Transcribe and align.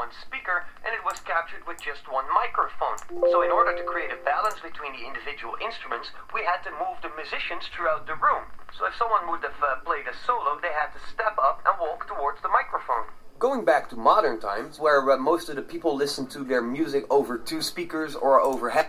one 0.00 0.08
speaker 0.24 0.64
and 0.80 0.96
it 0.96 1.04
was 1.04 1.20
captured 1.28 1.60
with 1.68 1.76
just 1.76 2.08
one 2.08 2.24
microphone. 2.32 2.96
So 3.28 3.44
in 3.44 3.52
order 3.52 3.76
to 3.76 3.84
create 3.84 4.08
a 4.08 4.16
balance 4.24 4.56
between 4.64 4.96
the 4.96 5.04
individual 5.04 5.60
instruments, 5.60 6.08
we 6.32 6.40
had 6.40 6.64
to 6.64 6.72
move 6.80 6.96
the 7.04 7.12
musicians 7.20 7.68
throughout 7.68 8.08
the 8.08 8.16
room. 8.16 8.48
So 8.72 8.88
if 8.88 8.96
someone 8.96 9.28
would 9.28 9.44
have 9.44 9.60
uh, 9.60 9.84
played 9.84 10.08
a 10.08 10.16
solo, 10.24 10.56
they 10.64 10.72
had 10.72 10.88
to 10.96 11.00
step 11.12 11.36
up 11.36 11.60
and 11.68 11.76
walk 11.76 12.08
towards 12.08 12.40
the 12.40 12.48
microphone. 12.48 13.12
Going 13.36 13.68
back 13.68 13.90
to 13.90 13.96
modern 13.96 14.40
times, 14.40 14.80
where 14.80 15.04
uh, 15.04 15.18
most 15.18 15.52
of 15.52 15.56
the 15.56 15.62
people 15.62 15.94
listen 15.94 16.26
to 16.28 16.44
their 16.44 16.62
music 16.62 17.04
over 17.10 17.36
two 17.36 17.60
speakers 17.60 18.16
or 18.16 18.40
over 18.40 18.70
head. 18.70 18.88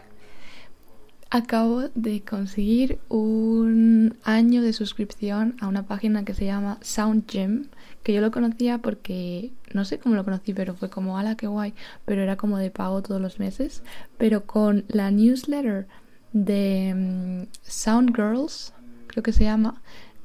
Acabo 1.33 1.83
de 1.95 2.19
conseguir 2.19 2.99
un 3.07 4.17
año 4.25 4.61
de 4.61 4.73
suscripción 4.73 5.55
a 5.61 5.69
una 5.69 5.83
página 5.83 6.25
que 6.25 6.33
se 6.33 6.43
llama 6.43 6.77
SoundGem, 6.81 7.69
que 8.03 8.11
yo 8.11 8.19
lo 8.19 8.31
conocía 8.31 8.79
porque 8.79 9.53
no 9.73 9.85
sé 9.85 9.97
cómo 9.97 10.15
lo 10.15 10.25
conocí, 10.25 10.53
pero 10.53 10.75
fue 10.75 10.89
como, 10.89 11.17
ala, 11.17 11.37
qué 11.37 11.47
guay, 11.47 11.73
pero 12.03 12.21
era 12.21 12.35
como 12.35 12.57
de 12.57 12.69
pago 12.69 13.01
todos 13.01 13.21
los 13.21 13.39
meses. 13.39 13.81
Pero 14.17 14.45
con 14.45 14.83
la 14.89 15.09
newsletter 15.09 15.87
de 16.33 16.91
um, 16.93 17.47
Sound 17.61 18.13
Girls, 18.13 18.73
creo 19.07 19.23
que 19.23 19.31
se 19.31 19.45
llama, 19.45 19.81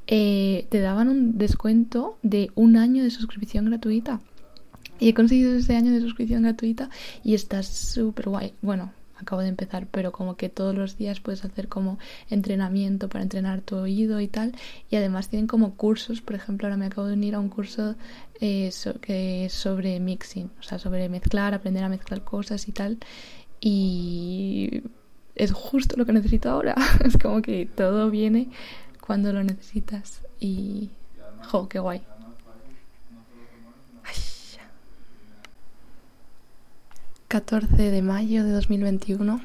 eh, 0.09 0.67
te 0.71 0.81
daban 0.81 1.09
un 1.09 1.39
descuento 1.39 2.19
de 2.25 2.51
un 2.57 2.77
año 2.77 3.05
de 3.05 3.11
suscripción 3.11 3.67
gratuita. 3.67 4.21
Y 4.99 5.11
he 5.11 5.15
conseguido 5.15 5.55
ese 5.55 5.77
año 5.77 5.93
de 5.93 6.01
suscripción 6.01 6.43
gratuita 6.43 6.91
y 7.23 7.35
está 7.35 7.63
súper 7.63 8.29
guay. 8.29 8.55
Bueno, 8.61 8.91
acabo 9.19 9.43
de 9.43 9.49
empezar, 9.49 9.87
pero 9.91 10.13
como 10.13 10.37
que 10.37 10.49
todos 10.49 10.75
los 10.75 10.97
días 10.97 11.21
puedes 11.21 11.45
hacer 11.45 11.69
como 11.69 11.99
entrenamiento 12.31 13.09
para 13.09 13.23
entrenar 13.23 13.61
tu 13.61 13.77
oído 13.77 14.21
y 14.21 14.29
tal. 14.29 14.55
Y 14.91 14.97
además 14.97 15.29
tienen 15.29 15.47
como 15.47 15.75
cursos, 15.75 16.21
por 16.21 16.37
ejemplo, 16.37 16.67
ahora 16.67 16.77
me 16.77 16.87
acabo 16.87 17.07
de 17.07 17.15
unir 17.15 17.35
a 17.35 17.41
un 17.41 17.49
curso 17.49 17.95
eh, 18.41 18.71
que 19.01 19.47
es 19.47 19.53
sobre 19.53 20.01
mixing, 20.01 20.51
o 20.59 20.63
sea, 20.63 20.79
sobre 20.79 21.09
mezclar, 21.09 21.55
aprender 21.55 21.85
a 21.85 21.89
mezclar 21.89 22.23
cosas 22.23 22.69
y 22.69 22.73
tal. 22.73 22.99
Y 23.61 24.83
es 25.35 25.53
justo 25.53 25.97
lo 25.97 26.07
que 26.07 26.13
necesito 26.13 26.51
ahora. 26.51 26.75
es 27.05 27.17
como 27.17 27.43
que 27.43 27.67
todo 27.67 28.11
viene 28.11 28.49
cuando 29.01 29.33
lo 29.33 29.43
necesitas 29.45 30.23
y... 30.41 30.91
¡Jo, 31.49 31.69
qué 31.69 31.79
guay! 31.79 32.03
14 37.37 37.91
de 37.91 38.01
mayo 38.01 38.45
de 38.45 38.51
2021. 38.51 39.43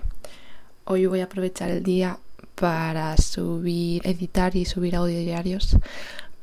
Hoy 0.85 1.07
voy 1.07 1.19
a 1.19 1.25
aprovechar 1.25 1.69
el 1.71 1.83
día 1.83 2.19
para 2.55 3.17
subir, 3.17 4.01
editar 4.07 4.55
y 4.55 4.63
subir 4.63 4.95
audio 4.95 5.19
diarios 5.19 5.75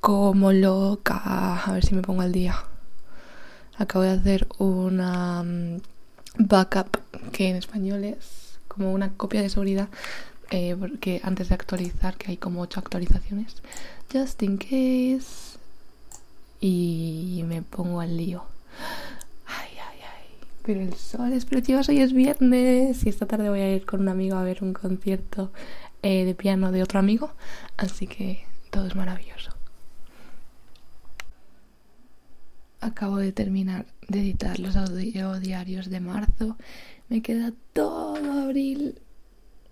como 0.01 0.53
loca. 0.53 1.65
A 1.65 1.73
ver 1.73 1.87
si 1.87 1.95
me 1.95 2.03
pongo 2.03 2.21
al 2.21 2.33
día. 2.33 2.55
Acabo 3.79 4.05
de 4.05 4.11
hacer 4.11 4.47
una 4.59 5.43
mm, 5.43 5.81
backup 6.37 6.99
que 7.33 7.49
en 7.49 7.57
español 7.57 8.05
es 8.05 8.59
como 8.69 8.93
una 8.93 9.15
copia 9.15 9.41
de 9.41 9.49
seguridad 9.49 9.89
eh, 10.51 10.77
porque 10.79 11.23
antes 11.25 11.49
de 11.49 11.55
actualizar, 11.55 12.19
que 12.19 12.33
hay 12.33 12.37
como 12.37 12.61
ocho 12.61 12.79
actualizaciones, 12.79 13.55
just 14.13 14.43
in 14.43 14.59
case, 14.59 15.57
y 16.61 17.43
me 17.47 17.63
pongo 17.63 18.03
al 18.03 18.19
lío. 18.19 18.45
Pero 20.69 20.83
el 20.83 20.93
sol 20.93 21.33
es 21.33 21.47
precioso 21.47 21.93
y 21.93 22.01
es 22.01 22.13
viernes, 22.13 23.07
y 23.07 23.09
esta 23.09 23.25
tarde 23.25 23.49
voy 23.49 23.61
a 23.61 23.75
ir 23.75 23.87
con 23.87 24.03
un 24.03 24.09
amigo 24.11 24.37
a 24.37 24.43
ver 24.43 24.63
un 24.63 24.75
concierto 24.75 25.51
eh, 26.03 26.27
de 26.27 26.35
piano 26.35 26.73
de 26.73 26.83
otro 26.83 26.99
amigo, 26.99 27.33
así 27.79 28.07
que 28.07 28.45
todo 28.71 28.87
es 28.87 28.95
maravilloso. 28.95 29.51
Acabo 32.83 33.17
de 33.17 33.33
terminar 33.33 33.87
de 34.09 34.21
editar 34.21 34.61
los 34.61 34.77
audio 34.77 35.41
diarios 35.41 35.89
de 35.89 36.01
marzo. 36.01 36.59
Me 37.09 37.23
queda 37.23 37.55
todo 37.73 38.43
abril 38.43 39.01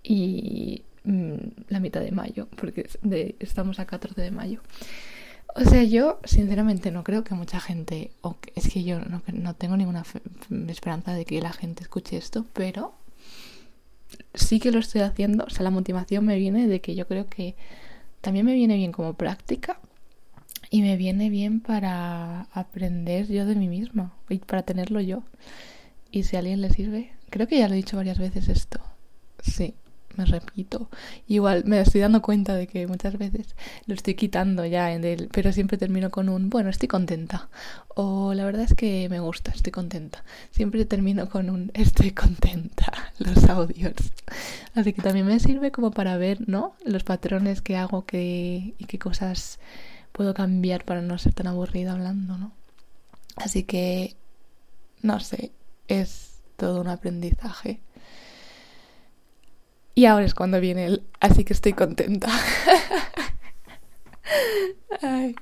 y 0.01 0.81
mm, 1.03 1.35
la 1.67 1.79
mitad 1.79 2.01
de 2.01 2.11
mayo, 2.11 2.47
porque 2.55 2.89
estamos 3.37 3.77
a 3.79 3.85
14 3.85 4.19
de 4.19 4.31
mayo. 4.31 4.61
O 5.59 5.65
sea, 5.67 5.83
yo 5.83 6.19
sinceramente 6.23 6.91
no 6.91 7.03
creo 7.03 7.23
que 7.23 7.33
mucha 7.33 7.59
gente, 7.59 8.11
o 8.21 8.37
es 8.53 8.71
que 8.71 8.83
yo 8.83 8.99
no, 8.99 9.55
tengo 9.55 9.75
ninguna 9.75 10.03
esperanza 10.69 11.13
de 11.13 11.25
que 11.25 11.41
la 11.41 11.51
gente 11.51 11.81
escuche 11.81 12.15
esto, 12.15 12.45
pero 12.53 12.93
sí 14.35 14.59
que 14.59 14.71
lo 14.71 14.77
estoy 14.77 15.01
haciendo. 15.01 15.45
O 15.45 15.49
sea, 15.49 15.63
la 15.63 15.71
motivación 15.71 16.25
me 16.25 16.37
viene 16.37 16.67
de 16.67 16.79
que 16.79 16.93
yo 16.93 17.07
creo 17.07 17.27
que 17.27 17.55
también 18.21 18.45
me 18.45 18.53
viene 18.53 18.75
bien 18.75 18.91
como 18.91 19.13
práctica 19.15 19.79
y 20.69 20.83
me 20.83 20.95
viene 20.95 21.31
bien 21.31 21.59
para 21.59 22.41
aprender 22.51 23.27
yo 23.27 23.47
de 23.47 23.55
mí 23.55 23.67
misma 23.67 24.13
y 24.29 24.37
para 24.37 24.61
tenerlo 24.61 25.01
yo. 25.01 25.23
Y 26.11 26.21
si 26.21 26.35
a 26.35 26.39
alguien 26.39 26.61
le 26.61 26.69
sirve, 26.69 27.13
creo 27.31 27.47
que 27.47 27.57
ya 27.57 27.67
lo 27.67 27.73
he 27.73 27.77
dicho 27.77 27.97
varias 27.97 28.19
veces 28.19 28.47
esto. 28.47 28.79
Sí, 29.41 29.73
me 30.17 30.25
repito. 30.25 30.89
Igual 31.27 31.63
me 31.65 31.79
estoy 31.79 32.01
dando 32.01 32.21
cuenta 32.21 32.55
de 32.55 32.67
que 32.67 32.87
muchas 32.87 33.17
veces 33.17 33.55
lo 33.85 33.93
estoy 33.93 34.15
quitando 34.15 34.65
ya 34.65 34.93
en 34.93 35.03
el, 35.03 35.29
pero 35.31 35.51
siempre 35.53 35.77
termino 35.77 36.09
con 36.09 36.29
un 36.29 36.49
bueno, 36.49 36.69
estoy 36.69 36.87
contenta. 36.87 37.49
O 37.95 38.33
la 38.33 38.45
verdad 38.45 38.63
es 38.63 38.73
que 38.73 39.07
me 39.09 39.19
gusta, 39.19 39.51
estoy 39.51 39.71
contenta. 39.71 40.23
Siempre 40.51 40.85
termino 40.85 41.29
con 41.29 41.49
un 41.49 41.71
estoy 41.75 42.11
contenta 42.11 42.91
los 43.19 43.43
audios. 43.45 43.93
Así 44.75 44.93
que 44.93 45.01
también 45.01 45.25
me 45.25 45.39
sirve 45.39 45.71
como 45.71 45.91
para 45.91 46.17
ver, 46.17 46.47
¿no? 46.47 46.75
Los 46.85 47.03
patrones 47.03 47.61
que 47.61 47.77
hago 47.77 48.05
que, 48.05 48.73
y 48.77 48.85
qué 48.85 48.99
cosas 48.99 49.59
puedo 50.11 50.33
cambiar 50.33 50.83
para 50.83 51.01
no 51.01 51.17
ser 51.17 51.33
tan 51.33 51.47
aburrida 51.47 51.93
hablando, 51.93 52.37
¿no? 52.37 52.51
Así 53.35 53.63
que, 53.63 54.15
no 55.03 55.19
sé, 55.19 55.51
es 55.87 56.41
todo 56.57 56.81
un 56.81 56.87
aprendizaje. 56.87 57.79
Y 59.97 60.05
ahora 60.05 60.27
es 60.27 60.35
cuando 60.35 60.59
viene 60.59 60.85
él, 60.85 61.01
así 61.19 61.43
que 61.43 61.53
estoy 61.53 61.73
contenta. 61.73 62.29
Ay. 65.01 65.35